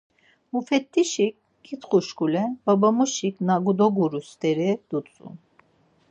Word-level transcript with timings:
Mufet̆t̆işik 0.51 1.35
ǩitxuşkule 1.65 2.43
babamuşik 2.65 3.35
na 3.47 3.55
doguru 3.77 4.21
steri 4.29 4.69
dutzu. 4.89 5.27